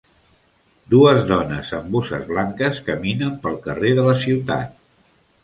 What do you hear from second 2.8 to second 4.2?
caminen pel carrer de la